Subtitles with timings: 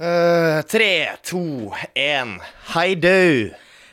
[0.00, 2.38] Eh, tre, to, én.
[2.72, 3.50] Hei, du.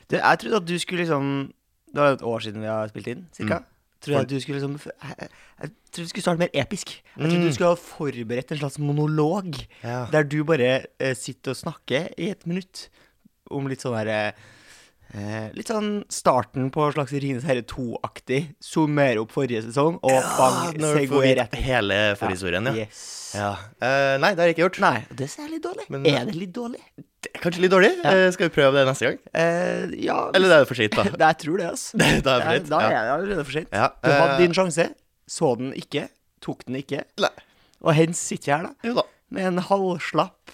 [0.07, 1.49] Du, jeg trodde at du skulle liksom
[1.91, 3.57] Det var et år siden vi har spilt inn, cirka.
[3.99, 6.93] Trodde jeg at du skulle liksom jeg, jeg trodde du skulle starte mer episk.
[7.03, 9.59] Jeg trodde du skulle ha forberedt en slags monolog.
[9.83, 10.05] Ja.
[10.13, 12.87] Der du bare eh, sitter og snakker i et minutt
[13.51, 14.45] om litt sånn derre eh,
[15.55, 18.41] Litt sånn starten på en slags Ringenes herre 2-aktig.
[18.63, 22.73] Summere opp forrige sesong, og bang, du får segway rett hele forhistorien, ja.
[22.83, 23.03] Yes.
[23.37, 23.53] ja.
[23.79, 24.79] Eh, nei, det har jeg ikke gjort.
[24.83, 25.85] Nei, det er litt dårlig.
[25.89, 26.81] Men- er det litt dårlig?
[27.23, 27.91] Det er kanskje litt dårlig.
[28.05, 29.17] Eh, skal vi prøve det neste gang?
[29.33, 31.03] Eh, ja Eller det er for sent, da.
[31.03, 31.97] Det- Jeg tror det, altså.
[31.97, 32.69] Da er det for Ja, sent.
[32.69, 33.01] Da er Ja.
[33.01, 33.69] det allerede for sent.
[33.71, 34.89] Ja, Du hadde eh, din sjanse,
[35.27, 36.09] så den ikke,
[36.41, 37.03] tok den ikke.
[37.23, 37.31] Nei.
[37.81, 39.03] Og hens sitter jeg her, da, Jo da.
[39.31, 40.51] med en halvslapp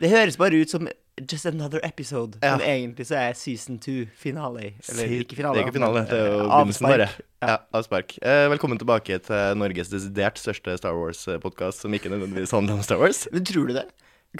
[0.00, 0.88] Det høres bare ut som
[1.20, 2.56] just another episode, Ja.
[2.56, 4.72] men egentlig så er season two finale.
[4.88, 5.54] Eller Se ikke finale.
[5.54, 7.08] Det er ikke finale, det er jo eh, begynnelsen bare.
[7.42, 8.18] Ja, avspark.
[8.22, 12.98] Eh, velkommen tilbake til Norges desidert største Star Wars-podkast, som ikke nødvendigvis handler om Star
[12.98, 13.26] Wars.
[13.32, 13.86] Men tror du det?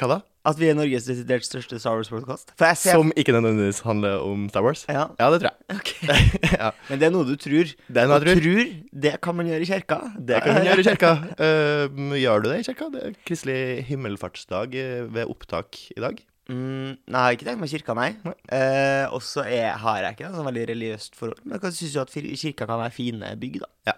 [0.01, 0.21] Hva da?
[0.49, 2.55] At vi er Norges desidert største Star Wars-podkast?
[2.81, 4.87] Som ikke nødvendigvis handler om Star Wars?
[4.89, 5.11] Ja.
[5.21, 5.77] Ja, det tror jeg.
[5.77, 6.49] Okay.
[6.63, 6.71] ja.
[6.89, 7.69] Men det er noe du tror.
[7.69, 8.41] Det er noe jeg tror.
[8.41, 8.73] tror,
[9.05, 10.01] det kan man gjøre i kirka.
[10.17, 11.13] Det kan man gjøre i kirka.
[11.37, 12.89] Uh, gjør du det i kirka?
[12.95, 13.61] Det er kristelig
[13.93, 16.25] himmelfartsdag eh, ved opptak i dag.
[16.51, 18.17] Mm, nei, ikke tenkt meg kirka, nei.
[18.27, 18.35] Nei.
[18.51, 21.39] Eh, og så har jeg ikke noe sånn veldig religiøst forhold.
[21.45, 23.69] Men jeg syns jo at kirka kan være fine bygg, da.
[23.87, 23.95] Ja.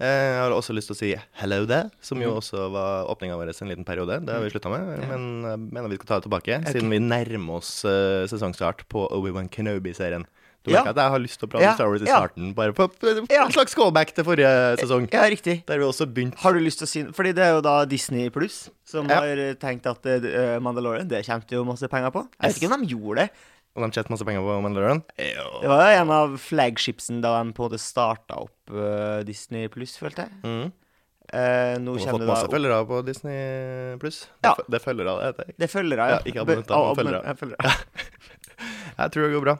[0.00, 1.10] Eh, Jeg har også lyst til å si
[1.42, 2.38] hello there, som jo Mhm.
[2.38, 4.24] også var åpninga vår en liten periode.
[4.24, 5.06] Det har vi slutta med, Ja.
[5.16, 9.10] men jeg mener vi skal ta det tilbake, siden vi nærmer oss eh, sesongstart på
[9.10, 10.24] Obi-Wan Kenobi-serien.
[10.62, 10.78] Du Ja.
[10.84, 12.18] merker at jeg har lyst til å prate Ja, om Star Wars i ja.
[12.20, 13.44] starten, bare på på Ja.
[13.44, 15.08] en slags callback til forrige sesong.
[15.12, 15.64] Ja, riktig.
[15.66, 17.84] Der vi også begynte Har du lyst til å si Fordi det er jo da
[17.84, 19.20] Disney pluss som Ja.
[19.20, 22.28] har tenkt at uh, Mandalorian Det kommer det jo masse penger på.
[22.40, 23.30] Jeg vet ikke om de gjorde det.
[23.74, 25.02] Og de tjente masse penger på Mandalorian.
[25.16, 29.66] Det var jo en av flagshipsen da de på en måte starta opp uh, Disney
[29.68, 30.30] pluss, følte jeg.
[30.44, 30.72] Mm.
[31.32, 34.26] Uh, nå Og har fått masse følgere på Disney pluss.
[34.44, 34.52] Ja.
[34.68, 35.54] Det er følgere, det heter jeg.
[35.56, 37.24] Det er følgere, Ja, ikke abonnenter, men følgere.
[37.24, 37.56] ja, følger.
[38.98, 39.56] Jeg tror det går bra.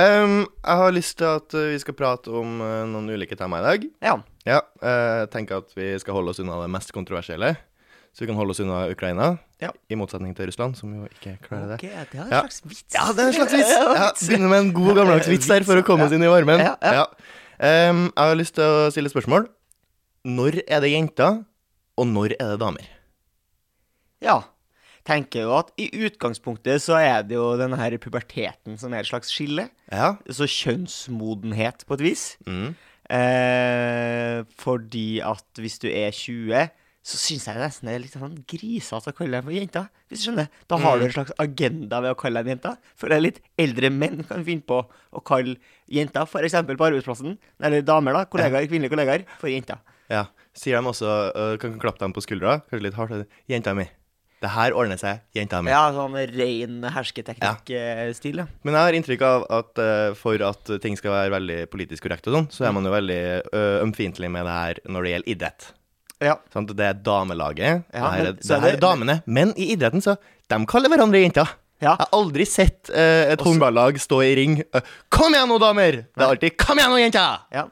[0.00, 0.34] Um,
[0.64, 3.70] jeg har lyst til at uh, vi skal prate om uh, noen ulike temaer i
[3.70, 3.88] dag.
[4.06, 4.14] Ja.
[4.48, 7.54] Ja, uh, tenker at vi skal holde oss unna det mest kontroversielle.
[8.10, 9.68] Så vi kan holde oss unna Ukraina, Ja.
[9.92, 11.80] i motsetning til Russland, som jo ikke klarer det.
[11.84, 12.40] det er en Ja.
[12.40, 12.94] slags vits.
[12.96, 13.70] Ja, det er en slags vits!
[14.00, 16.58] Ja, Begynner med en god gammeldags vits der for å komme oss inn i varmen.
[17.60, 19.46] Um, jeg har lyst til å stille et spørsmål.
[20.26, 21.44] Når er det jenter,
[22.00, 22.88] og når er det damer?
[24.24, 24.40] Ja.
[25.08, 29.10] Tenker jo at i utgangspunktet så er det jo denne her puberteten som er et
[29.10, 29.68] slags skille.
[29.88, 30.14] Ja.
[30.28, 32.24] Så kjønnsmodenhet, på et vis.
[32.46, 32.74] Mm.
[33.10, 36.68] Eh, fordi at hvis du er 20,
[37.00, 39.86] så syns jeg nesten det er litt sånn grisete å kalle dem for jenter.
[40.10, 40.50] Hvis du skjønner.
[40.68, 42.76] Da har du en slags agenda ved å kalle dem jenter.
[42.98, 45.56] For det litt eldre menn kan finne på å kalle
[45.90, 46.58] jenter, f.eks.
[46.68, 49.80] på arbeidsplassen, eller damer, da, kollegaer, kvinnelige kollegaer, for jenter.
[50.12, 50.26] Ja.
[50.56, 53.38] Sier de også uh, Kan klappe dem på skuldra, kanskje litt hardt.
[53.48, 53.86] 'Jenta mi.
[54.40, 55.68] Det her ordner seg, jenta mi'.
[55.68, 58.46] Ja, sånn ren hersketeknikk-stil, ja.
[58.64, 62.28] Men jeg har inntrykk av at uh, for at ting skal være veldig politisk korrekt
[62.30, 63.20] og sånn, så er man jo veldig
[63.84, 65.68] ømfintlig med det her når det gjelder idrett.
[66.20, 66.36] Ja.
[66.52, 69.22] Sånn, Det er damelaget, Ja, det her, men så det er det- damene.
[69.26, 70.16] Men i idretten, så
[70.48, 71.48] De kaller hverandre jenter.
[71.80, 71.96] Ja.
[71.96, 76.04] Jeg har aldri sett uh, et håndballag stå i ring uh, 'Kom igjen nå, damer!'
[76.12, 77.64] Det er alltid 'Kom igjen nå, jenter!' ja,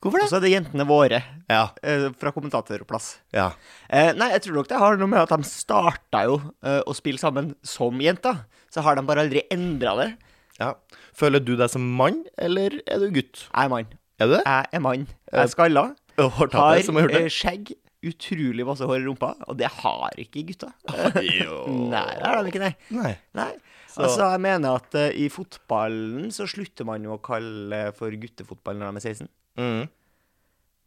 [0.00, 0.30] Hvorfor Og det?
[0.30, 1.70] så er det jentene våre, Ja.
[1.82, 3.18] eh, fra kommentatorplass.
[3.34, 3.50] ja.
[3.90, 6.94] Eh, nei, jeg tror nok det har noe med at de starta jo eh, å
[6.96, 8.46] spille sammen som jenter.
[8.72, 10.16] Så har de bare aldri endra det.
[10.58, 10.74] ja.
[11.12, 13.48] Føler du deg som mann, eller er du gutt?
[13.52, 13.86] Jeg er mann.
[14.18, 14.44] Er du det?
[14.46, 15.06] Jeg er mann.
[15.32, 15.94] Jeg er skalla.
[16.16, 17.30] Har har eh, det?
[17.32, 17.74] skjegg.
[18.02, 19.34] Utrolig masse hår i rumpa.
[19.48, 20.70] Og det har ikke gutta.
[20.88, 22.74] Nei, det har de ikke, nei.
[22.96, 23.12] Nei.
[23.36, 23.52] nei.
[23.90, 28.10] Så- Altså, jeg mener at uh, i fotballen så slutter man jo å kalle for
[28.10, 29.28] guttefotball når de er 16.
[29.60, 29.82] Mm.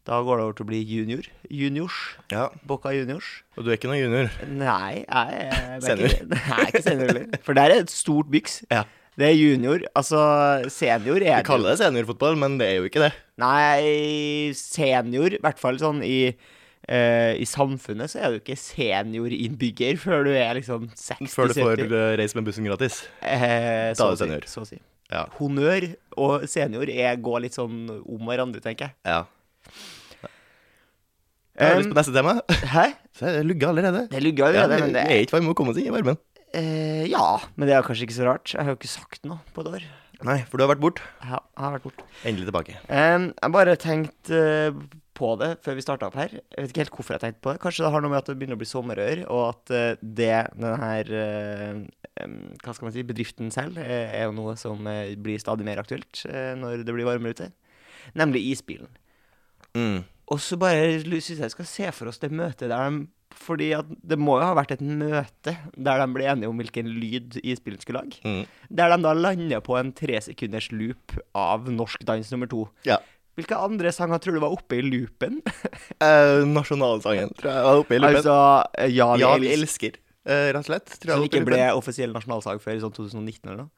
[0.03, 1.27] Da går det over til å bli junior.
[1.47, 1.99] Juniors.
[2.33, 2.49] Ja.
[2.67, 3.29] Boca juniors.
[3.55, 4.33] Og du er ikke noen junior?
[4.51, 6.11] Nei, jeg er Senior.
[6.17, 7.29] Ikke, nei, ikke senior heller.
[7.45, 8.57] For det er et stort byks.
[8.73, 8.81] Ja.
[9.15, 9.85] Det er junior.
[9.95, 10.19] Altså,
[10.73, 13.11] senior er Vi kaller det seniorfotball, men det er jo ikke det.
[13.39, 20.01] Nei, senior, i hvert fall sånn i eh, I samfunnet så er du ikke seniorinnbygger
[20.01, 21.31] før du er liksom 60-70.
[21.31, 23.03] Før du får reise med bussen gratis.
[23.21, 24.49] Eh, Da er så, du senior.
[24.51, 24.81] så å si.
[25.13, 25.23] Ja.
[25.37, 25.85] Honnør
[26.17, 28.97] og senior er, går litt sånn om hverandre, tenker jeg.
[29.05, 29.21] ja.
[31.53, 32.31] Jeg har Um, lyst på neste tema.
[32.73, 32.83] Hæ?
[33.13, 33.99] Så det lugge allerede.
[34.09, 35.85] Det lugger allerede, ja, men det vi er ikke varme med å komme oss inn
[35.91, 36.17] i varmen.
[36.53, 38.53] Uh, Ja, men det er kanskje ikke så rart.
[38.55, 39.85] Jeg har jo ikke sagt noe på et år.
[40.25, 41.01] Nei, for du har vært bort.
[41.21, 42.01] Ja, jeg har vært bort.
[42.25, 42.79] Endelig tilbake.
[42.89, 44.81] Um, jeg bare tenkte eh,
[45.17, 46.33] på det før vi starta opp her.
[46.33, 47.61] Jeg vet ikke helt hvorfor jeg tenkte på det.
[47.63, 50.31] Kanskje det har noe med at det begynner å bli sommerør, og at eh, det
[50.57, 51.83] den her eh,
[52.63, 53.05] Hva skal man si?
[53.07, 56.25] Bedriften selv eh, er jo noe som blir stadig mer aktuelt
[56.59, 57.49] når det blir varmere ute.
[58.19, 58.91] Nemlig isbilen.
[59.73, 60.03] Mm.
[60.33, 63.71] Og så bare syns jeg vi skal se for oss det møtet der de fordi
[63.75, 67.39] at det må jo ha vært et møte der de ble enige om hvilken lyd
[67.41, 68.21] isbilen skulle lage.
[68.21, 68.43] Mm.
[68.69, 72.67] Der de da lander på en tresekunders loop av Norsk dans nummer to.
[72.87, 72.99] Ja.
[73.39, 75.39] Hvilke andre sanger tror du var oppe i loopen?
[76.03, 78.17] Eh, nasjonalsangen tror jeg var oppe i loopen.
[78.19, 78.35] altså
[78.77, 79.95] eh, Ja, vi ja, vi elsker.
[80.27, 80.95] eh, rett og slett.
[80.99, 83.71] Som i ikke ble offisiell nasjonalsang før i sånn 2019 eller noe?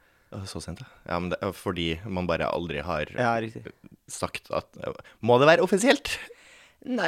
[0.50, 0.88] Så sent, ja.
[1.14, 3.36] ja men det er fordi man bare aldri har Ja,
[4.12, 4.68] sagt at
[5.24, 6.10] Må det være offisielt?
[6.86, 7.08] Nei,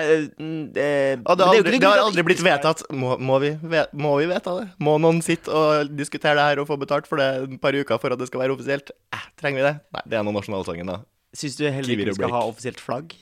[0.73, 0.85] det,
[1.27, 2.85] Og det, har aldri, det, det har aldri blitt vedtatt.
[2.97, 3.51] Må, må, vi,
[3.93, 4.69] må vi vedta det?
[4.81, 7.99] Må noen sitte og diskutere det her og få betalt for det et par uker
[8.01, 8.89] for at det skal være offisielt?
[9.13, 9.75] Eh, trenger vi det?
[9.97, 10.97] Nei, det er nå nasjonalsangen, da.
[11.35, 13.15] Syns du heller ikke vi skal ha offisielt flagg?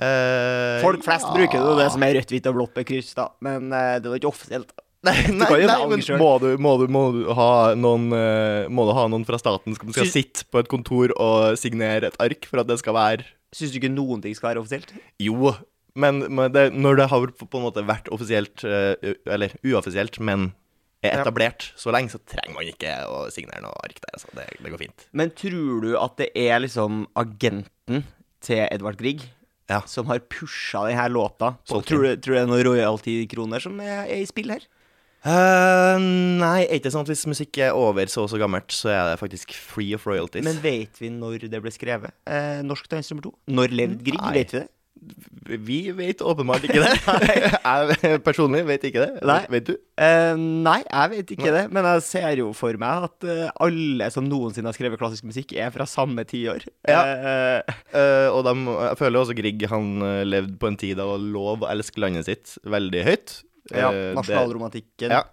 [0.00, 1.34] Uh, Folk flest ja.
[1.36, 3.26] bruker jo det som er rødt, hvitt og blått med kryss, da.
[3.44, 4.72] Men uh, det jo ikke offisielt.
[5.06, 8.90] Nei, nei, nei men må du, må, du, må du ha noen eh, Må du
[8.92, 10.12] ha noen fra staten som skal Syns...
[10.12, 13.24] sitte på et kontor og signere et ark for at det skal være
[13.56, 14.92] Syns du ikke noen ting skal være offisielt?
[15.16, 15.54] Jo,
[15.96, 20.50] men, men det, når det har på en måte vært offisielt, eller uoffisielt, men
[21.02, 24.14] er etablert så lenge, så trenger man ikke å signere noe ark der.
[24.18, 24.30] Altså.
[24.36, 25.06] Det, det går fint.
[25.16, 28.04] Men tror du at det er liksom agenten
[28.44, 29.24] til Edvard Grieg
[29.70, 29.80] Ja.
[29.86, 31.54] som har pusha denne låta?
[31.68, 34.66] På, tror, du, tror du det er noen royalty-kroner som er, er i spill her?
[35.20, 36.00] Uh,
[36.40, 39.02] nei, er ikke sånn at hvis musikk er over så og så gammelt, så er
[39.10, 40.44] det faktisk free of royalties.
[40.46, 42.14] Men vet vi når det ble skrevet?
[42.24, 43.34] Uh, Norsk dans nummer to?
[43.52, 44.22] Når levde Grieg?
[44.38, 44.68] Vet vi det?
[45.50, 46.90] Vi vet åpenbart ikke det.
[48.04, 49.22] jeg personlig vet ikke det.
[49.26, 49.38] Nei.
[49.50, 49.72] Vet du?
[49.98, 51.62] Eh, nei, jeg vet ikke det.
[51.74, 55.54] Men jeg ser jo for meg at eh, alle som noensinne har skrevet klassisk musikk,
[55.58, 56.68] er fra samme tiår.
[56.88, 57.02] Ja.
[57.04, 61.06] Eh, Eh, og de, jeg føler også Grieg han eh, levde på en tid da
[61.08, 63.32] var lov å elske landet sitt veldig høyt.
[63.74, 65.10] ja, Eh, Nasjonalromantikken.
[65.10, 65.24] Ja.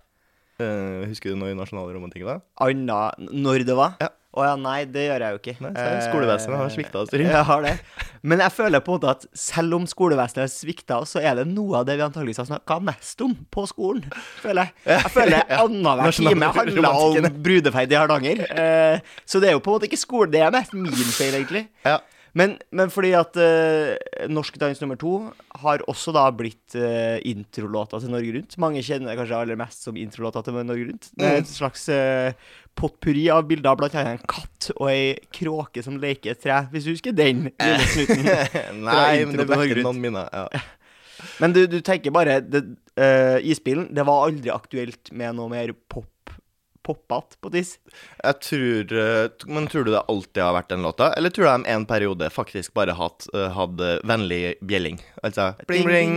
[0.57, 2.39] Eh, husker du noe i nasjonalromantikken da?
[2.65, 3.93] Anna Når det var?
[4.01, 4.09] Ja.
[4.37, 5.55] Å ja, nei, det gjør jeg jo ikke.
[5.65, 7.73] Nei, skolevesenet har sviktet oss, Jeg har det.
[8.27, 11.47] Men jeg føler på en måte at selv om skolevesenet har svikta, så er det
[11.49, 14.03] noe av det vi antageligvis har snakka mest om på skolen,
[14.43, 14.75] føler jeg.
[14.93, 18.43] Jeg føler annenhver time handla om brudefeid i Hardanger.
[18.45, 21.39] Eh, så det er jo på en måte ikke skole, det er mest min feil,
[21.39, 21.65] egentlig.
[21.87, 21.97] Ja.
[22.37, 23.95] Men, men fordi at uh,
[24.29, 25.13] Norsk dans nummer to
[25.63, 28.57] har også da blitt uh, introlåta til Norge Rundt.
[28.61, 31.09] Mange kjenner det kanskje aller mest som introlåta til Norge Rundt.
[31.17, 35.15] Det er et slags uh, potpurri av bilder av blant annet en katt og ei
[35.33, 38.27] kråke som leker et tre, hvis du husker den lille snutten.
[38.87, 40.29] Nei, men det vekker noen minner.
[40.31, 40.65] Ja.
[41.41, 42.61] Men du, du tenker bare det,
[42.99, 46.11] uh, Isbilen, det var aldri aktuelt med noe mer pop
[46.87, 47.73] poppete på tiss.
[48.23, 51.49] Jeg tror eh, Men tror du det alltid har vært den låta, eller tror du
[51.49, 55.01] de en periode faktisk bare hatt, eh, hadde vennlig bjelling?
[55.19, 56.15] Altså bling, bling,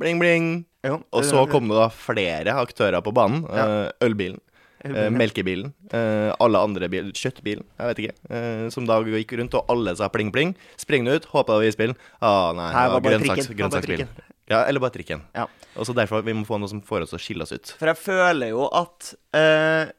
[0.00, 0.48] bling, bling.
[0.86, 3.42] Jo, Og så kom det da flere aktører på banen.
[3.52, 3.90] Ja.
[4.06, 4.38] ølbilen,
[4.84, 9.54] eh, melkebilen, eh, alle andre biler, kjøttbilen, jeg vet ikke, eh, som da gikk rundt,
[9.54, 10.54] og alle sa pling, pling.
[10.76, 11.96] Spring nå ut, håpa det var isbilen.
[12.20, 14.08] Ah, nei, Her var grønnsaks, grønnsaksbilen.
[14.48, 15.22] Ja, eller bare trikken.
[15.36, 15.44] Ja.
[15.76, 17.74] Og så derfor vi må få noe som får oss til å skille oss ut.
[17.78, 19.90] For jeg føler jo at eh,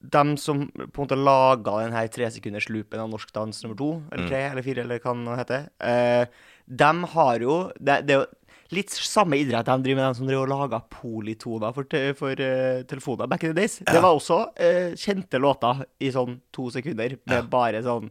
[0.00, 3.92] dem som på en måte laga denne her tresekunders loopen av norsk dans nummer to,
[4.00, 4.08] Mm.
[4.12, 6.26] eller tre, eller fire, eller hva det heter, eh,
[6.68, 8.26] dem har jo det, det
[8.74, 12.40] litt samme idrett de driver med, de som driver og laga polytoner for, te, for
[12.40, 13.78] uh, telefoner back in the days.
[13.86, 18.10] Det var også uh, kjente låter i sånn to sekunder, med bare sånn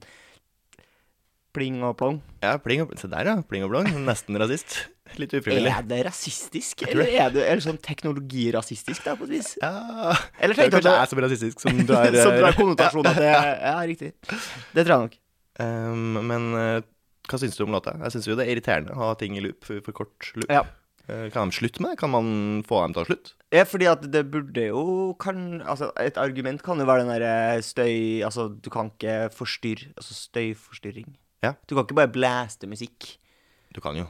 [1.55, 2.19] pling og plong.
[2.43, 3.35] Ja, pling og Se der, ja.
[3.47, 3.87] Pling og plong.
[4.07, 4.81] Nesten rasist.
[5.21, 5.69] Litt ufrivillig.
[5.71, 9.51] Er det rasistisk, eller er det, er det sånn teknologirasistisk, da, på et vis?
[9.61, 12.33] Ja Eller Det er tenkte kanskje du at jeg som du rasistisk, som drar som
[12.33, 14.11] eh, at konnotasjoner til Ja, riktig.
[14.73, 15.17] Det tror jeg nok.
[15.55, 16.49] Um, men
[17.29, 17.95] hva syns du om låta?
[18.03, 20.49] Jeg syns jo det er irriterende å ha ting i loop for, for kort loop.
[20.51, 20.63] Ja.
[21.07, 21.99] Eh, kan de slutte med det?
[22.01, 22.27] Kan man
[22.65, 23.35] få dem til å slutte?
[23.53, 27.61] Ja, fordi at det burde jo kan, Altså, et argument kan jo være den derre
[27.63, 31.13] støy Altså, du kan ikke forstyrre Altså støyforstyrring.
[31.45, 31.53] Ja.
[31.69, 33.19] Du kan ikke bare blæste musikk.
[33.75, 34.07] Du kan jo.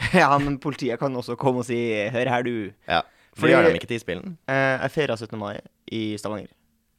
[0.16, 1.76] ja, men politiet kan også komme og si
[2.08, 2.72] 'hør her, du'.
[2.88, 3.02] Ja.
[3.36, 4.38] For det gjør de ikke til isbilen.
[4.48, 5.38] Eh, jeg feira 17.
[5.38, 5.60] mai
[5.92, 6.48] i Stavanger.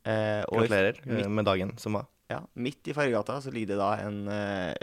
[0.06, 2.06] Eh, Gratulerer midt, med dagen som var.
[2.30, 4.74] ja, midt i Fargegata så ligger det da en eh,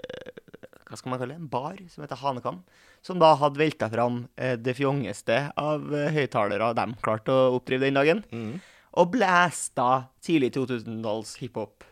[0.89, 1.43] Hva skal man kalle det?
[1.43, 2.63] En bar som heter Hanekam.
[3.05, 7.87] Som da hadde velta fram eh, det fjongeste av uh, høyttalere de klarte å oppdrive
[7.87, 8.23] den dagen.
[8.33, 8.57] Mm.
[8.99, 11.85] Og blæsta tidlig 2000-talls hiphop.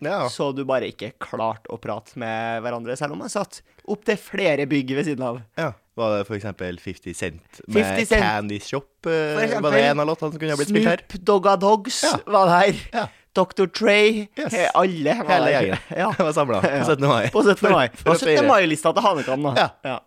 [0.00, 0.24] Ja.
[0.32, 4.64] Så du bare ikke klarte å prate med hverandre, selv om man satt opptil flere
[4.68, 5.40] bygg ved siden av.
[5.60, 5.72] ja.
[6.00, 8.22] Var det for eksempel 50 Cent med 50 Cent.
[8.22, 8.86] Candy Shop?
[9.10, 11.02] eh, eksempel var det en av låtene som kunne ha blitt spilt her?
[11.10, 12.12] Snoop Dogga Dogs Ja.
[12.24, 12.78] var der.
[12.94, 13.02] Ja.
[13.34, 13.66] Dr.
[13.70, 14.28] Trey.
[14.38, 14.52] Yes.
[14.52, 15.78] he- Alle Hele gjengen.
[15.96, 16.08] Ja.
[16.18, 17.06] Var samla på 17.
[17.08, 17.28] mai.
[17.30, 17.70] På 17.
[17.72, 17.88] mai.
[17.94, 18.40] For- for Og å feire.
[18.42, 18.48] 17.
[18.50, 19.52] mai-lista til Hanekam, da.
[19.56, 19.68] Ja.
[19.86, 19.98] Ja.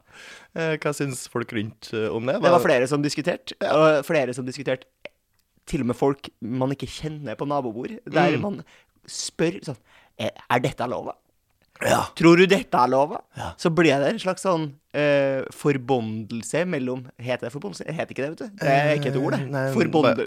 [0.56, 2.36] Eh, Hva syns folk rundt eh, om det?
[2.44, 4.86] Det var flere som diskuterte, og flere som diskuterte
[5.65, 8.42] til og med folk man ikke kjenner på nabobord, der Mm.
[8.44, 8.63] man
[9.08, 9.77] spør sånn
[10.20, 11.08] Er er dette lov?
[11.83, 12.01] Da?» Ja.
[12.15, 13.19] Tror du dette er lova?
[13.37, 13.51] Ja.
[13.59, 17.85] Så blir det en slags sånn uh, forbondelse mellom Heter det forbondelse?
[17.87, 18.57] Det heter ikke det, vet du.
[18.63, 19.41] Det er ikke et ord, det.
[19.43, 19.63] Eh, Nei,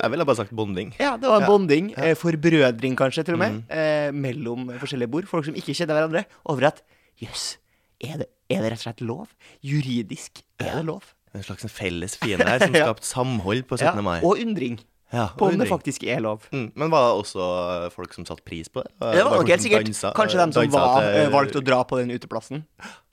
[0.00, 0.94] Jeg ville bare sagt bonding.
[1.00, 1.50] Ja, det var en Ja.
[1.50, 1.92] bonding.
[1.96, 3.52] Eh, forbrødring, kanskje, til og med.
[3.52, 3.64] Mm.
[3.70, 5.26] Uh, mellom forskjellige bord.
[5.30, 6.24] Folk som ikke kjenner hverandre.
[6.46, 6.82] Over at
[7.22, 7.58] jøss,
[8.00, 9.28] er, det, er det rett og slett lov?
[9.64, 11.12] Juridisk er det lov.
[11.34, 14.04] En slags felles fiende her som skapte samhold på Ja, 17.
[14.04, 14.20] mai.
[14.22, 14.78] og undring
[15.16, 16.44] Ja, på om det faktisk er lov.
[16.52, 17.46] Mm, men var det også
[17.86, 18.90] eh, folk som satte pris på det?
[19.00, 19.88] Det var nok helt sikkert.
[19.88, 22.64] dansa- Kanskje de som var, til- eh, valgte å dra på den uteplassen,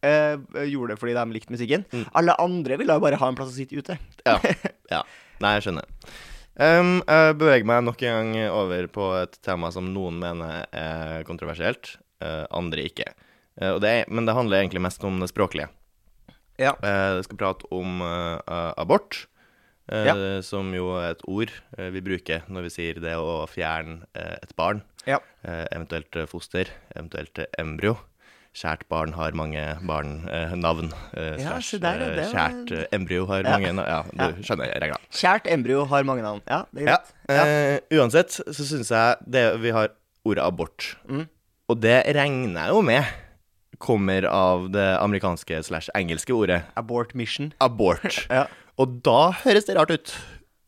[0.04, 0.36] eh,
[0.68, 1.86] gjorde det fordi de likte musikken.
[1.94, 2.06] Mm.
[2.20, 3.98] Alle andre ville jo bare ha en plass å sitte ute.
[4.28, 4.38] Ja.
[4.98, 5.02] ja.
[5.40, 5.88] Nei, jeg skjønner.
[6.54, 11.24] Um, jeg beveger meg nok en gang over på et tema som noen mener er
[11.26, 13.08] kontroversielt, uh, andre ikke.
[13.62, 15.70] Uh, og det er, men det handler egentlig mest om det språklige.
[16.62, 16.76] Ja.
[16.84, 19.33] Uh, jeg skal prate om eh, abort, eh,
[19.92, 20.42] Ja.
[20.42, 24.38] som jo er et ord eh, vi bruker når vi sier det å fjerne eh,
[24.42, 25.18] et barn, Ja.
[25.44, 27.98] eh, eventuelt eh, foster, eventuelt eh, embryo.
[28.54, 30.54] Kjært barn har mange barn, eh.
[30.54, 34.12] Eh, Ja, der, eh, det Kjært eh, embryo har mange navn.
[34.16, 35.00] Ja, du skjønner regla.
[35.12, 36.42] Kjært embryo har mange navn.
[36.48, 37.14] Ja, det er greit.
[37.34, 39.90] Eh, uansett så syns jeg det vi har
[40.24, 40.96] ordet abort.
[41.10, 41.26] Mm.
[41.74, 43.04] Og det regner jeg jo med
[43.84, 47.52] kommer av det amerikanske slash engelske ordet Abort mission.
[47.60, 48.28] abort.
[48.32, 48.46] Ja.
[48.82, 50.14] Og da høres det rart ut.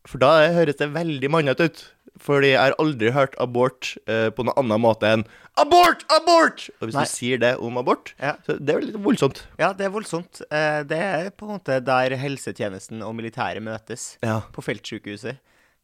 [0.06, 1.84] For da høres det veldig mannete ut.
[2.22, 5.24] Fordi jeg har aldri hørt abort eh, på noen annen måte enn
[5.60, 6.62] abort, abort!
[6.80, 7.02] Og hvis Nei.
[7.04, 8.36] du sier det om abort, Ja.
[8.46, 9.42] så det er litt voldsomt.
[9.60, 10.40] ja, det er voldsomt.
[10.50, 14.16] Eh, Det er på en måte der helsetjenesten og militæret møtes.
[14.24, 14.40] Ja.
[14.52, 15.36] På feltsykehuset.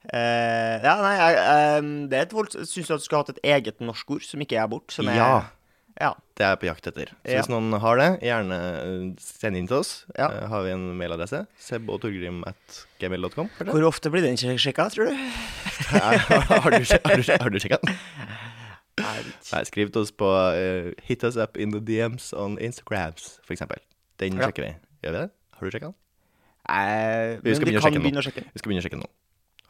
[0.08, 3.36] Eh, ja, nei, jeg, eh, det er et voldsomt Syns du at du skulle hatt
[3.36, 4.90] et eget norsk ord som ikke er abort?
[4.90, 5.42] Som er, Ja.
[6.02, 6.10] Ja.
[6.34, 7.10] Det er jeg på jakt etter.
[7.22, 9.92] Så hvis noen har det, gjerne eh, send inn til oss.
[10.16, 10.28] Ja.
[10.28, 11.44] Eh, har vi en mailadresse?
[11.62, 13.50] Seb og Torgrim at gmail.com?
[13.70, 15.22] Hvor ofte blir den sjekka, tror du?
[15.94, 17.96] har du, har du, sjekka den?
[19.02, 23.80] Nei, skriv til oss på uh, Hit us up in the DMs on Instagrams, eksempel.
[24.20, 24.74] Den sjekker vi.
[25.06, 25.28] Gjør vi det?
[25.56, 25.98] Har du sjekka den?
[26.70, 28.52] Eh, Vi skal begynne begynne å sjekke den.
[28.52, 29.12] Vi skal begynne å sjekke den nå.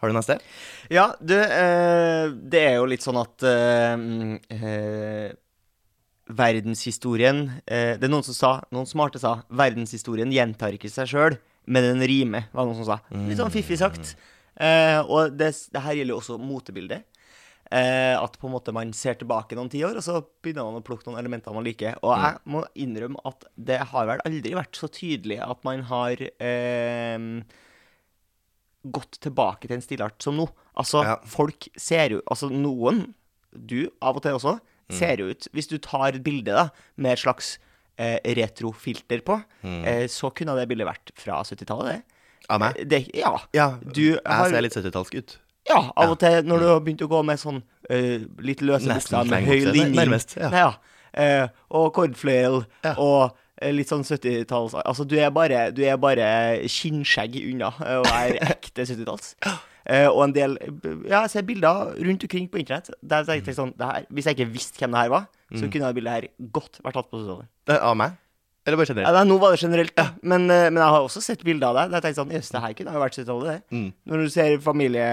[0.03, 0.35] Har du neste?
[0.91, 5.29] Ja, du, eh, det er jo litt sånn at eh, mm, eh,
[6.31, 11.39] verdenshistorien eh, Det er noen som sa, noen smarte sa, verdenshistorien gjentar ikke seg sjøl,
[11.67, 13.01] men den rimer, var det noen som sa.
[13.29, 14.15] Litt sånn fiffig sagt.
[14.61, 17.05] Eh, og det, det her gjelder jo også motebildet.
[17.73, 20.85] Eh, at på en måte man ser tilbake noen tiår, og så begynner man å
[20.85, 21.97] plukke noen elementer man liker.
[22.05, 26.21] Og jeg må innrømme at det har vel aldri vært så tydelig at man har
[26.21, 27.29] eh,
[28.83, 30.49] gått tilbake til en stilart som nå.
[30.77, 31.17] Altså, Ja.
[31.29, 33.15] folk ser jo Altså, noen,
[33.55, 34.59] du av og til også,
[34.99, 37.59] ser jo ut Hvis du tar et bilde da, med et slags
[37.99, 42.03] eh, retrofilter på, eh, så kunne det bildet vært fra 70-tallet.
[42.51, 42.79] Av meg?
[42.81, 43.03] Eh, det.
[43.15, 43.35] Ja.
[43.55, 43.71] Ja.
[43.83, 45.37] Du har- Jeg ser litt 70-tallsk ut.
[45.69, 48.89] Ja, av og til når du har begynt å gå med sånn eh, litt løse
[48.89, 49.95] bukser med høy linje.
[49.95, 50.73] nærmest, ja.
[51.15, 52.95] Eh, og cordflail Ja.
[52.99, 58.41] og litt sånn 70-talls Altså, du er bare, du er bare skinnskjegg unna å være
[58.57, 59.37] ekte 70-talls.
[59.87, 60.57] Eh, og en del
[61.09, 64.29] Ja, jeg ser bilder rundt omkring på internett der jeg tenkte sånn det her, Hvis
[64.29, 67.11] jeg ikke visste hvem det her var, så kunne det bildet her godt vært tatt
[67.11, 67.49] på 70-tallet.
[67.69, 68.19] Eh, Av meg?
[68.63, 69.17] Eller bare generelt?
[69.19, 70.05] Ja, nå var det generelt, ja.
[70.23, 72.51] Men, eh, men jeg har også sett bilder av deg der jeg tenkte sånn Jøss,
[72.55, 73.79] det her kunne jo vært 70-tallet, det.
[73.79, 73.89] Mm.
[74.07, 75.07] Når du ser familie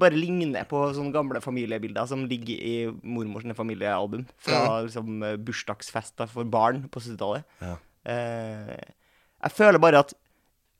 [0.00, 2.74] Bare ligner på sånne gamle familiebilder som ligger i
[3.06, 4.24] mormors familiealbum.
[4.42, 7.46] Fra liksom eh, bursdagsfester for barn på 70-tallet.
[7.62, 7.76] Ja.
[8.10, 8.74] Eh,
[9.40, 10.16] jeg føler bare at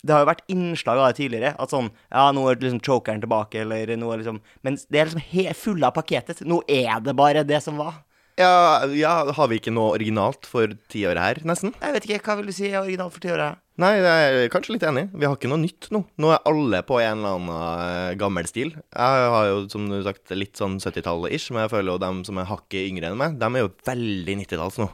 [0.02, 1.54] det har jo vært innslag av det tidligere.
[1.61, 5.26] At sånn Ja, nå er liksom chokeren tilbake, eller noe liksom Men det er liksom
[5.33, 6.45] he fulle av pakketet.
[6.49, 8.00] Nå er det bare det som var.
[8.40, 11.75] Ja, ja, har vi ikke noe originalt for tiåret her, nesten?
[11.76, 13.59] Jeg vet ikke, hva vil du si er originalt for tiåret?
[13.80, 15.07] Nei, jeg er kanskje litt enig.
[15.12, 16.02] Vi har ikke noe nytt nå.
[16.21, 18.73] Nå er alle på en eller annen eh, gammel stil.
[18.76, 22.40] Jeg har jo, som du sagt, litt sånn 70-tallet-ish, men jeg føler jo dem som
[22.40, 24.88] er hakket yngre enn meg, dem er jo veldig 90-talls nå.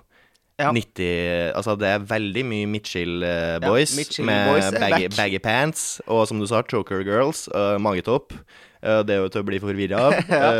[0.56, 0.70] Ja.
[0.72, 6.00] 90 Altså, det er veldig mye Mitchell uh, boys Mitchill med boys baggy, baggy pants,
[6.06, 8.32] og som du sa, choker girls, uh, magetopp.
[8.86, 10.16] Eh, det er jo til å bli forvirra av.
[10.30, 10.50] ja.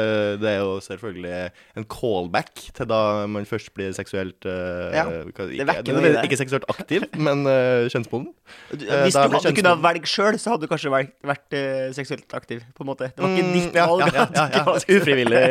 [0.43, 1.35] det er jo selvfølgelig
[1.79, 7.07] en callback til da man først blir seksuelt eh, Ja, ikke, ikke, ikke seksuelt aktiv,
[7.27, 8.29] men uh, kjønnsmoden.
[8.75, 11.87] Eh, Hvis da du kunne kunnet velge sjøl, så hadde du kanskje vært, vært uh,
[11.97, 13.13] seksuelt aktiv, på en måte.
[13.15, 14.03] Det var ikke Mm, ditt valg.
[14.17, 14.63] Ja, ja,
[14.97, 15.43] Ufrivillig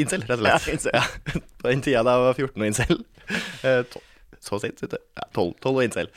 [0.00, 0.88] incel, rett og slett.
[1.60, 3.02] På den tida da jeg var 14 og incel.
[3.64, 4.00] Uh,
[4.44, 4.98] Så sent, vet du.
[5.16, 6.10] Ja, 12, 12 og incel.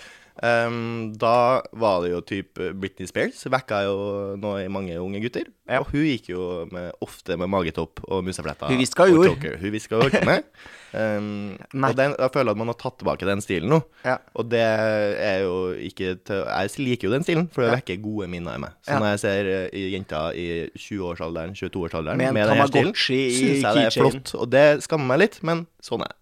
[0.44, 3.96] Um, da var det jo typ Britney Spears vekka jo
[4.38, 5.48] nå i mange unge gutter.
[5.68, 5.80] Ja.
[5.82, 8.70] Og hun gikk jo med, ofte med magetopp og musefletter.
[8.70, 9.56] Hun visste hva hun gjorde.
[9.62, 10.44] Hun visste hva hun holdt med.
[10.98, 13.82] Um, og den, jeg føler at man har tatt tilbake den stilen nå.
[14.08, 14.16] Ja.
[14.40, 17.76] Og det er jo ikke til Jeg liker jo den stilen, for det Ja.
[17.76, 18.78] vekker gode minner i meg.
[18.88, 20.48] Så når jeg ser eh, i jenter i
[20.80, 24.32] 20-årsalderen, 22-årsalderen Med med den stilen, syns jeg det er flott.
[24.40, 26.20] Og det skammer meg litt, men sånn er det.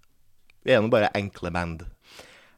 [0.66, 1.86] Vi er nå bare enkle band.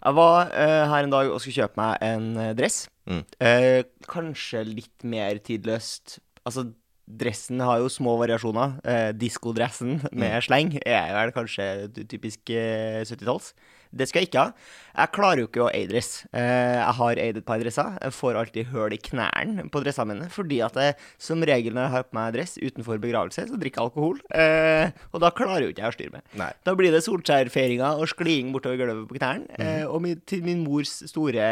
[0.07, 2.85] Jeg var eh, her en dag og skulle kjøpe meg en eh, dress.
[3.11, 3.23] Mm.
[3.43, 6.21] Eh, kanskje litt mer tidløst.
[6.47, 6.69] Altså,
[7.07, 8.77] dressen har jo små variasjoner.
[8.87, 11.67] Uh, Diskodressen med sleng er vel kanskje
[12.07, 13.51] typisk eh, 70-talls.
[13.97, 14.67] Det skal jeg ikke ha.
[14.97, 16.23] Jeg klarer jo ikke å eie dress.
[16.31, 17.97] Eh, jeg har eid et par dresser.
[18.01, 21.85] Jeg får alltid høl i knærne på dressene mine, fordi at jeg som regel når
[21.87, 24.21] jeg har på meg dress utenfor begravelse, så drikker jeg alkohol.
[24.33, 26.25] Eh, og da klarer jo ikke jeg å styre meg.
[26.41, 26.49] Nei.
[26.65, 29.45] Da blir det Solskjær-feiringer og skliing bortover gulvet på knærne.
[29.57, 29.83] Mm.
[29.91, 31.43] og min, til min mors store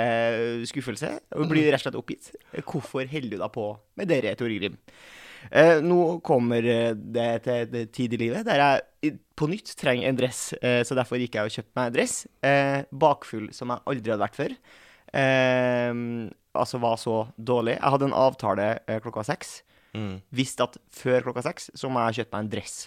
[0.69, 2.31] skuffelse, og blir rett og slett oppgitt.
[2.63, 4.79] Hvorfor holder du deg på med dere, Tore Grim?
[5.51, 10.07] Eh, nå kommer eh, det til det tid i livet der jeg på nytt trenger
[10.09, 12.15] en dress, eh, så derfor gikk jeg og kjøpte meg en dress.
[12.45, 14.55] Eh, bakfull som jeg aldri hadde vært før.
[15.15, 15.91] Eh,
[16.55, 17.77] altså var så dårlig.
[17.77, 19.57] Jeg hadde en avtale eh, klokka seks.
[19.95, 20.19] Mm.
[20.35, 22.77] Visste at før klokka seks så må jeg kjøpe meg en dress.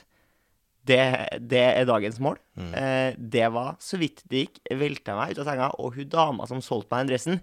[0.89, 1.01] Det,
[1.45, 2.39] det er dagens mål.
[2.57, 4.61] Eh, det var så vidt det gikk.
[4.81, 7.41] Velta meg ut av senga, og hun dama som solgte meg den dressen,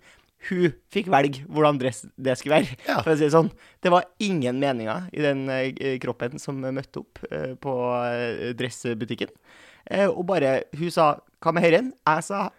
[0.50, 2.78] hun fikk velge hvordan dress det skulle være.
[2.88, 3.00] Ja.
[3.02, 3.52] For å si det sånn.
[3.82, 7.76] Det var ingen meninger i den eh, kroppen som møtte opp eh, på
[8.10, 9.34] eh, dressbutikken.
[10.10, 12.50] Og bare Hun sa 'hva med herren?' Jeg sa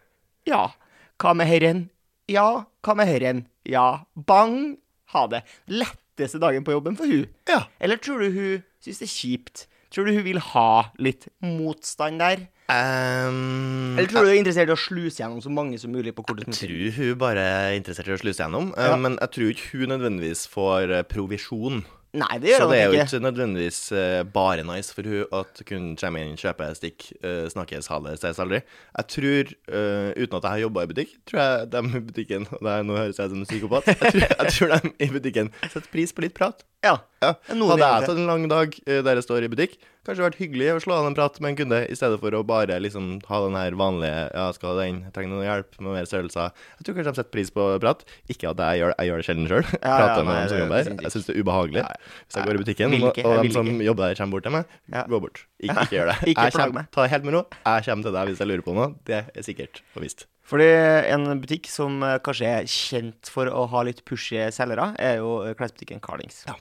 [0.47, 0.71] ja.
[1.19, 1.91] 'Hva med herren?'
[2.29, 2.67] Ja.
[2.83, 4.07] 'Hva med herren?' Ja.
[4.15, 4.79] Bang!
[5.11, 5.43] Ha det.
[5.67, 7.27] Letteste dagen på jobben for hun.
[7.49, 7.67] Ja.
[7.81, 9.67] Eller tror du hun syns det er kjipt?
[9.93, 12.47] Tror du hun vil ha litt motstand der?
[12.67, 16.11] Um, Eller tror du hun er interessert i å sluse gjennom så mange som mulig
[16.17, 18.97] på Jeg tror hun bare er interessert i å sluse gjennom, eh, Ja.
[18.97, 21.85] men jeg tror ikke hun nødvendigvis får eh, provisjon.
[22.17, 23.07] Nei, det gjør Så det er jo ikke.
[23.11, 27.91] ikke nødvendigvis uh, bare nice for hun at kunden kommer inn, kjøper stikk, uh, snakkes,
[27.93, 28.63] ha det, ses aldri.
[28.97, 32.49] Jeg tror, uh, uten at jeg har jobba i butikk, tror jeg de i butikken
[32.51, 33.91] Og det er, nå høres jeg ut som en psykopat.
[33.93, 36.65] Jeg tror, jeg tror de i butikken setter pris på litt prat.
[36.87, 36.97] Ja.
[37.25, 37.35] Ja.
[37.51, 40.69] Hadde jeg tatt en lang dag der jeg står i butikk, kanskje det vært hyggelig
[40.73, 43.41] å slå an en prat med en kunde, i stedet for å bare liksom ha
[43.45, 46.55] den her vanlige Ja, skal ha den, trenger noe hjelp med mer størrelser.
[46.79, 48.05] Jeg tror kanskje de setter pris på prat.
[48.33, 49.67] Ikke at jeg gjør, jeg gjør det sjelden sjøl.
[49.75, 51.05] Ja, ja, Prater med nei, dem som er jobber der.
[51.09, 51.83] Jeg syns det er ubehagelig.
[51.83, 52.15] Ja, ja.
[52.27, 54.73] Hvis jeg går i butikken, og, og de som jobber der, kommer bort til meg,
[54.95, 55.05] Ja.
[55.11, 55.43] gå bort.
[55.61, 56.17] Ikke, ikke gjør det.
[56.33, 57.45] Ikke Jeg kommer, ta det helt med ro.
[57.67, 58.89] Jeg kommer til deg hvis jeg lurer på noe.
[59.09, 60.27] Det er sikkert og visst.
[60.47, 60.67] Fordi
[61.11, 65.41] en butikk som eh, kanskje er kjent for å ha litt pushy selgere, er jo
[65.43, 66.45] eh, klesbutikken Carlings.
[66.47, 66.55] Ja.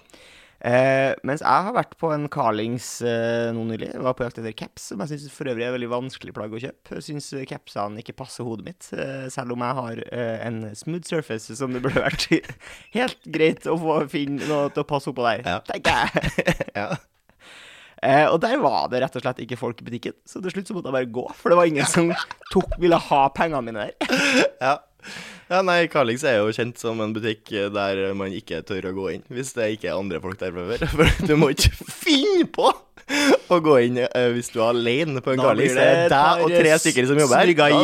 [0.65, 3.91] Eh, mens jeg har vært på en Carlings eh, nå nylig.
[4.01, 6.61] Var på jakt etter caps, som jeg syns for øvrig er veldig vanskelig plagg å
[6.63, 6.95] kjøpe.
[6.97, 11.05] Jeg syns capsene ikke passer hodet mitt, eh, selv om jeg har eh, en smooth
[11.05, 12.25] surface som det burde vært
[12.97, 15.59] helt greit å få finne noe til å passe oppå der, Ja.
[15.69, 16.33] tenker jeg.
[16.81, 16.87] Ja.
[18.05, 20.67] Eh, og der var det rett og slett ikke folk i butikken, så til slutt
[20.69, 22.09] så måtte jeg bare gå, for det var ingen som
[22.51, 24.51] tok, ville ha pengene mine der.
[24.61, 24.75] Ja.
[25.51, 28.95] Ja, nei, Carlings er jo kjent som en butikk eh, der man ikke tør å
[28.97, 30.85] gå inn hvis det ikke er andre folk der fra før.
[30.95, 32.71] For du må ikke finne på
[33.53, 35.75] å gå inn uh, hvis du er alene på en Carlings.
[35.77, 37.51] Det er deg og tre stykker som jobber her.
[37.53, 37.67] Da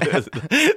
[0.00, 0.30] du-.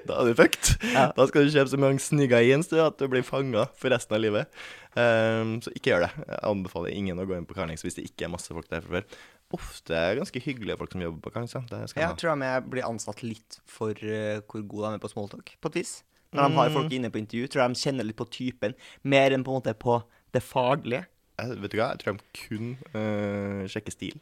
[0.04, 0.74] Da er du- fucked.
[0.92, 1.06] Ja.
[1.16, 4.18] Da skal du kjøpe så mange snygga jeans du, at du blir fanga for resten
[4.18, 4.66] av livet.
[4.94, 6.12] Um, så ikke gjør det.
[6.28, 8.84] Jeg anbefaler ingen å gå inn på Carlings hvis det ikke er masse folk der
[8.84, 9.08] fra før.
[9.54, 11.54] Ofte ganske hyggelige folk som jobber på Carlings.
[11.70, 12.18] Det skal Jeg ha.
[12.18, 15.80] tror de blir ansatt litt for uh, hvor gode de er på smalltalk, på et
[15.84, 15.94] vis.
[16.34, 18.74] Når de har folk inne på intervju, tror jeg de kjenner litt på typen,
[19.06, 20.00] mer enn på en måte på
[20.34, 21.06] det faglige.
[21.38, 24.20] Jeg, vet du hva, jeg tror de kun uh, sjekker stil.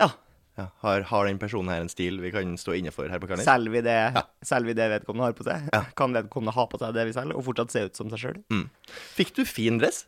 [0.00, 0.10] Ja,
[0.58, 3.28] Ja, har, har den personen her en stil vi kan stå inne for her på
[3.30, 3.46] Carlings?
[3.46, 5.68] selger vi det, det vedkommende har på seg?
[5.96, 8.40] Kan vedkommende ha på seg det vi selger, og fortsatt se ut som seg sjøl?
[8.52, 8.66] Mm.
[9.16, 10.02] Fikk du fin dress?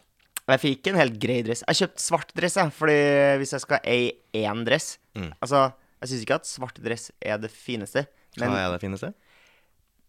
[0.49, 1.63] Jeg fikk en helt grei dress.
[1.69, 2.99] Jeg kjøpte svart dress, jeg, fordi
[3.41, 5.29] hvis jeg skal eie én dress Mm.
[5.45, 8.07] Altså, jeg syns ikke at svart dress er det fineste,
[8.41, 9.13] men Hva er det fineste?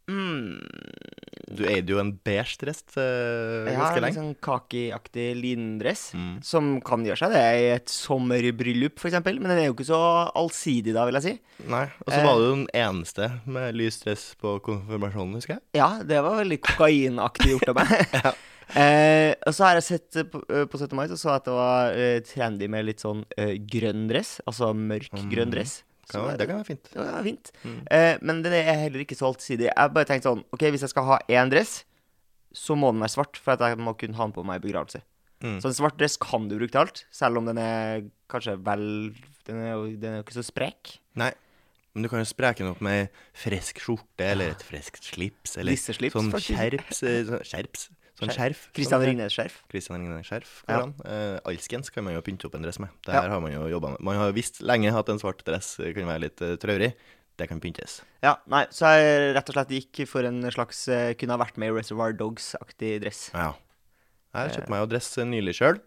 [0.08, 0.60] mm,
[1.56, 4.16] Du eide jo en beige dress uh, Jeg har ganske lenge.
[4.18, 6.42] sånn kakiaktig lindress, Mm.
[6.44, 10.32] som kan gjøre seg det i et sommerbryllup, f.eks., men den er jo ikke så
[10.34, 11.36] allsidig da, vil jeg si.
[11.68, 11.84] Nei.
[12.06, 12.24] Og så Eh.
[12.26, 15.62] var du den eneste med lys dress på konfirmasjonen, husker jeg.
[15.76, 18.36] Ja, det var veldig kokainaktig gjort av meg.
[18.76, 20.96] eh, og så har jeg sett eh, på, eh, på 17.
[20.98, 24.72] mai, så så at det var eh, trendy med litt sånn eh, grønn dress, altså
[24.78, 25.84] mørk grønn dress.
[26.10, 26.90] Så Kan, det- det kan være fint.
[26.92, 27.52] Det var fint.
[27.90, 29.70] Eh, men den er heller ikke så allsidig.
[29.72, 31.84] Jeg bare tenkte sånn OK, hvis jeg skal ha én dress,
[32.54, 34.68] så må den være svart, for at jeg må kunne ha den på meg i
[34.68, 35.02] begravelse.
[35.44, 35.58] Mm.
[35.60, 39.14] Så en svart dress kan du bruke til alt, selv om den er kanskje vel
[39.44, 41.00] Den er jo, er ikke så sprek.
[41.20, 41.32] Nei.
[41.94, 45.58] Men du kan jo spreke den opp med frisk skjorte eller et friskt slips.
[45.60, 46.56] Eller Lisseslips, sånn faktisk.
[46.58, 47.02] skjerps.
[47.04, 47.90] sånn- Skjerps?
[48.30, 48.62] Sånn skjerf.
[48.74, 49.56] Christian sånn- Ringnes-skjerf.
[49.72, 50.52] Kristian Ringnes-skjerf.
[50.70, 50.82] Ja.
[50.84, 50.94] an.
[51.06, 52.90] Eh, alskens kan man jo pynte opp en dress med.
[53.06, 53.22] Det Ja.
[53.22, 54.00] her har man jo jobba med.
[54.02, 56.94] Man har visst lenge at en svart dress eh, kan være litt uh, traurig.
[57.36, 58.02] Det kan pyntes.
[58.22, 61.58] Ja, nei, så jeg rett og slett gikk for en slags uh, Kunne ha vært
[61.58, 63.32] med i Reservoir Dogs-aktig dress.
[63.34, 63.56] Ja.
[64.36, 65.80] Jeg kjøpte meg jo dress eh, nylig sjøl.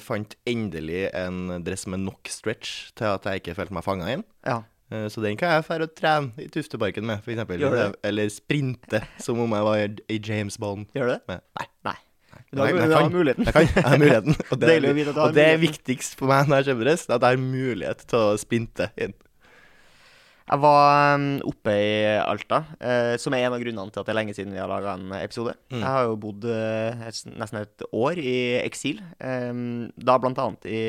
[0.00, 4.24] fant endelig en dress med nok stretch til at jeg ikke følte meg fanga inn.
[4.46, 4.62] Ja.
[4.90, 7.20] Eh, Så den kan jeg dra og trene i Tufteparken med,
[7.60, 7.88] du det?
[8.08, 9.76] Eller sprinte, som om jeg var
[10.08, 10.86] i James Bond.
[10.96, 11.20] Gjør du det?
[11.28, 11.66] Men, nei.
[11.84, 11.96] Nei.
[12.54, 13.44] Du har, muligheten.
[13.44, 14.36] Jeg kan, jeg har muligheten.
[14.48, 17.36] Og det, har og det er viktigst for meg når jeg kommer rest, at jeg
[17.36, 19.12] har mulighet til å sprinte inn.
[20.48, 24.14] Jeg var um, oppe i Alta, eh, som er en av grunnene til at det
[24.14, 25.52] er lenge siden vi har laga en episode.
[25.68, 25.82] Mm.
[25.82, 27.02] Jeg har jo bodd eh,
[27.36, 30.80] nesten et år i eksil, da annet i,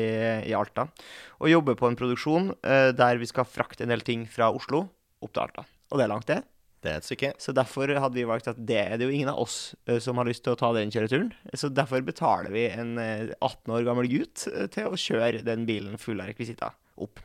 [0.48, 0.86] i Alta.
[1.44, 4.86] Og jobber på en produksjon eh, der vi skal frakte en del ting fra Oslo
[5.20, 5.68] opp til Alta.
[5.92, 6.40] Og det er langt, det.
[6.80, 7.34] Det er et stykke.
[7.36, 10.28] Så derfor hadde vi valgt at det er det jo ingen av oss som har
[10.30, 11.34] lyst til å ta den kjøreturen.
[11.52, 16.00] Så derfor betaler vi en eh, 18 år gammel gutt til å kjøre den bilen
[16.00, 17.20] full av rekvisitter opp.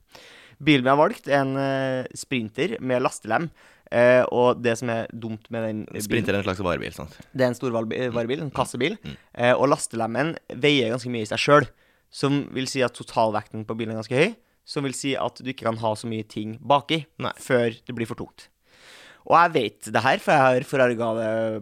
[0.64, 3.50] Bilen vi har valgt, er en uh, sprinter med lastelem.
[3.94, 7.14] Uh, og det som er dumt med den bilen Sprinter er en slags varebil, sant.
[7.32, 8.98] Det er en stor varebil, en kassebil.
[9.04, 9.20] Mm.
[9.38, 11.70] Uh, og lastelemmen veier ganske mye i seg sjøl.
[12.16, 14.36] Som vil si at totalvekten på bilen er ganske høy.
[14.66, 17.34] Som vil si at du ikke kan ha så mye ting baki Nei.
[17.38, 18.48] før det blir for tungt.
[19.26, 21.08] Og jeg vet det her, for jeg har forarga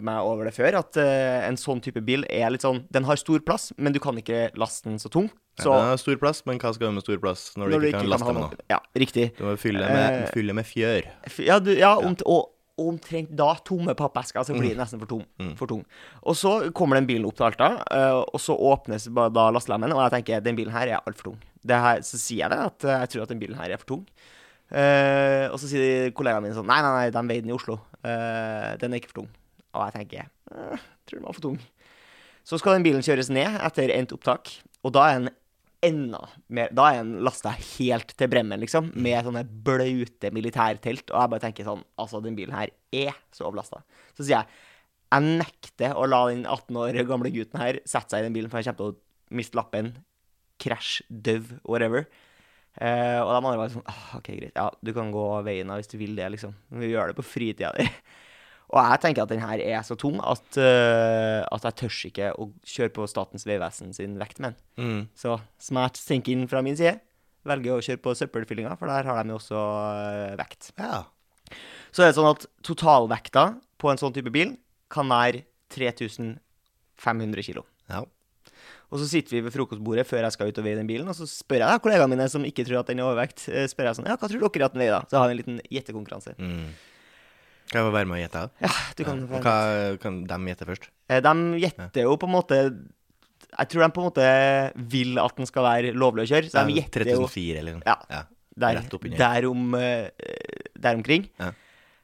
[0.03, 3.19] meg over det før, at uh, en sånn type bil er litt sånn Den har
[3.19, 5.29] stor plass, men du kan ikke laste den så tung.
[5.61, 7.99] Så ja, den stor plass, men hva skal du med stor plass når du ikke
[7.99, 8.65] kan laste ha med noe-?
[8.71, 9.27] Ja, riktig.
[9.37, 11.05] Du må fylle med, Eh, fylle med fjør.
[11.45, 12.49] Ja, du, ja, om, og
[12.81, 15.51] omtrent da tomme pappesker, så blir det nesten for, tung, Mm.
[15.59, 15.83] for tung.
[16.25, 20.01] Og så kommer den bilen opp til Alta, eh, og så åpnes da lastelemmen, og
[20.07, 21.37] jeg tenker den bilen her er altfor tung.
[21.63, 23.77] Det her, så sier jeg det, at eh, jeg tror at den bilen her er
[23.77, 24.07] for tung.
[24.73, 27.75] Uh, og så sier kollegaene mine sånn Nei, nei, nei, de veide den i Oslo.
[28.01, 29.27] Uh, den er ikke for tung.
[29.75, 31.59] Og jeg tenker eh, tror den var for tung.
[32.47, 34.49] Så skal den bilen kjøres ned etter endt opptak,
[34.81, 35.29] og da er den
[35.83, 36.19] enda
[36.53, 41.09] mer Da er den lasta helt til bremmen, liksom, med sånne blaute militærtelt.
[41.11, 43.83] Og jeg bare tenker sånn Altså, den bilen her er så overlasta.
[44.17, 44.69] Så sier jeg
[45.13, 48.49] jeg nekter å la den 18 år gamle gutten her sette seg i den bilen,
[48.49, 49.91] for jeg kommer til å miste lappen.
[50.63, 52.07] Krasj, døv, whatever.
[52.81, 54.55] Eh, og de andre var sånn «Ah, OK, greit.
[54.57, 56.55] Ja, du kan gå veien hvis du vil det, liksom.
[56.71, 57.85] Men vi gjør det på fritida di.
[58.73, 62.29] Og jeg tenker at den her er så tung at, uh, at jeg tør ikke
[62.41, 64.63] å kjøre på Statens vegvesen sin vekt med den.
[64.81, 65.01] Mm.
[65.17, 66.97] Så smart thinking fra min side.
[67.45, 70.71] Velger å kjøre på søppelfyllinga, for der har de jo også uh, vekt.
[70.79, 71.03] Ja.
[71.93, 73.45] Så er det sånn at totalvekta
[73.77, 74.55] på en sånn type bil
[74.93, 77.67] kan være 3500 kilo.
[77.91, 78.05] ja.
[78.93, 81.17] Og så sitter vi ved frokostbordet før jeg skal ut og veie den bilen, og
[81.17, 83.89] så spør jeg da kollegaene mine som ikke tror at den er overvekt, eh, spør
[83.89, 85.09] jeg sånn Ja, hva tror dere at den veier, da?
[85.09, 86.35] Så har vi en liten gjettekonkurranse.
[86.37, 86.67] Mm.
[87.71, 88.43] Kan jeg få være med og gjette?
[88.65, 89.39] Ja, du kan ja.
[89.43, 89.55] Hva
[90.03, 90.89] kan de gjette først?
[91.09, 94.27] Eh, De gjetter jo på en måte Jeg tror de på en måte
[94.93, 97.85] vil at den skal være lovlig å kjøre, så de gjetter jo 3004 eller noe?
[97.87, 97.97] Ja.
[98.09, 98.23] ja.
[98.65, 99.19] der, rett oppunder.
[99.23, 100.31] der, om, eh,
[100.85, 101.27] der omkring.
[101.41, 101.51] Ja.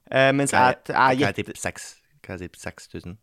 [0.09, 1.89] Uh, mens jeg, jeg, jeg kan jeg gjetter tippe 6?
[2.25, 3.17] Kan jeg tippe 6000?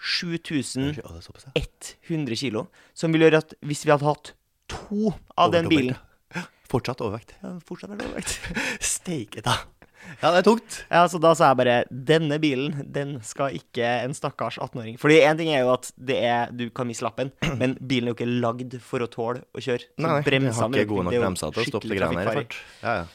[0.00, 2.36] 7100 Å, det er såpass, ja.
[2.40, 2.62] kilo,
[2.96, 4.32] som vil gjøre at hvis vi hadde hatt
[4.70, 5.98] to av den bilen.
[6.70, 7.34] Fortsatt overvekt.
[7.42, 8.36] ja, fortsatt overvekt.
[8.94, 9.56] Steike, da.
[10.20, 10.78] Ja, det er tungt.
[10.90, 15.20] Ja, så da sa jeg bare Denne bilen, den skal ikke en stakkars 18-åring Fordi
[15.22, 18.18] én ting er jo at det er, du kan miste lappen, men bilen er jo
[18.18, 19.86] ikke lagd for å tåle å kjøre.
[19.94, 22.32] Så Nei, bremsene har ikke gode nok er bremser til å stoppe de greiene her
[22.32, 22.60] i fart.
[22.82, 23.08] Ja, ja.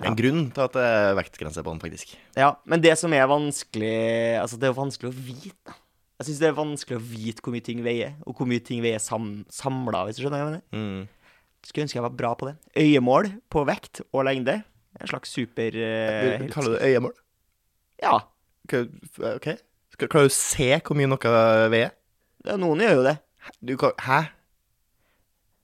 [0.00, 2.12] Det er en grunn til at det er vektgrense på den, faktisk.
[2.38, 3.96] Ja, men det som er vanskelig
[4.40, 5.74] Altså, det er jo vanskelig å vite.
[6.20, 8.80] Jeg syns det er vanskelig å vite hvor mye ting veier, og hvor mye ting
[8.84, 10.64] veier sam samla, hvis du skjønner hva jeg mener.
[10.72, 11.36] Mm.
[11.68, 12.54] Skulle ønske jeg var bra på det.
[12.80, 14.60] Øyemål på vekt og lengde.
[15.00, 17.14] En slags super Du kaller det øyemål?
[18.02, 18.18] Ja.
[18.70, 19.48] OK.
[19.94, 21.32] Skal, klarer du å se hvor mye noe
[21.72, 21.90] veier?
[22.46, 23.16] ja, Noen gjør jo det.
[23.64, 24.20] Du kan Hæ?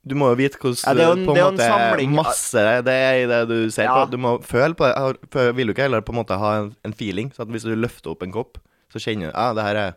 [0.07, 1.67] Du må jo vite hvordan Ja, det er jo en- det er en en måte
[1.67, 3.95] samling masse det er i det du ser Ja.
[4.07, 4.11] på.
[4.11, 5.55] Du må føle på det.
[5.57, 7.31] Vil du ikke heller på en måte ha en, en feeling?
[7.35, 8.59] Så hvis du løfter opp en kopp,
[8.93, 9.95] så kjenner du Ja, det her er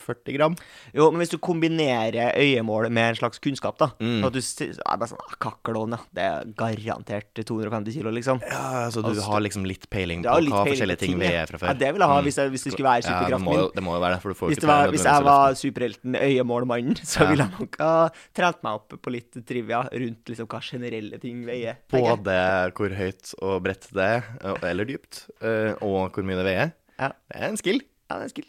[0.00, 0.56] 40 gram.
[0.94, 4.24] Jo, men hvis du kombinerer øyemål med en slags kunnskap, da Mm.
[4.26, 5.98] At du s- er bare sånn ah, Kakkelån, ja.
[6.14, 8.40] Det er garantert 250 kilo, liksom.
[8.42, 11.20] Ja, Så du Altså, har liksom litt peiling på litt hva peiling forskjellige ting ting,
[11.20, 11.66] veier fra før.
[11.68, 12.24] Ja, det vil jeg ha Mm.
[12.24, 13.70] hvis, jeg, hvis det skulle være Ja, det må, min.
[13.74, 15.54] det må jo være det, for du får jo ikke det var, hvis jeg var
[15.54, 17.28] superhelten Øyemålmannen, så Ja.
[17.30, 21.44] ville jeg nok ha trent meg opp på litt trivia rundt liksom hva generelle ting
[21.46, 21.76] veier.
[21.90, 24.24] Både hvor høyt og bredt det er,
[24.62, 26.72] eller dypt, eh, og hvor mye det veier.
[26.98, 27.08] Ja.
[27.32, 27.80] Det er en skill.
[28.10, 28.46] Ja, det er skill.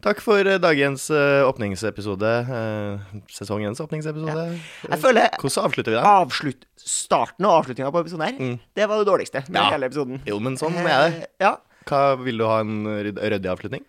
[0.00, 2.30] Takk for eh, dagens eh, åpningsepisode.
[2.48, 4.44] eh, sesongens åpningsepisode.
[4.88, 6.06] Jeg føler Hvordan avslutter vi den?
[6.08, 8.58] avslutt, starten og avslutninga på episoden her, Mm.
[8.74, 9.70] det var det dårligste med Ja.
[9.70, 10.22] hele episoden.
[10.26, 11.26] Jo, men sånn er det.
[11.40, 11.56] Ja.
[11.86, 13.84] Hva Vil du ha en rydd- ryddig avslutning?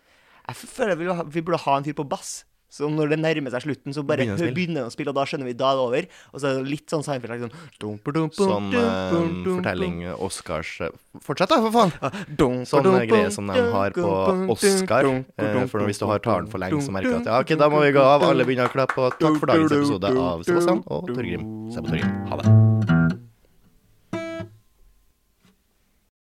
[0.47, 2.43] Jeg føler vi, ha- vi burde ha en fyr på bass.
[2.72, 5.50] Så når det nærmer seg slutten, så bare Begynner begynner å spille, og da skjønner
[5.50, 6.08] vi da er det over.
[6.32, 11.60] Og så er det litt sånn Seinfeld sånn Sånn eh, fortelling Oscars eh, Fortsett, da,
[11.66, 11.92] for faen!
[12.40, 14.16] Sånn Sånn greie som de har på
[14.56, 15.12] Oscar.
[15.36, 17.72] Eh, For hvis du har talen for lenge, så merker du at ja, ok, da
[17.72, 18.24] må vi gå av.
[18.32, 19.00] Alle begynner å klappe.
[19.02, 21.50] Og takk for dagens episode av Sebastian og Torgrim.
[21.74, 22.22] Se på Torgrim.
[22.32, 22.71] Ha det.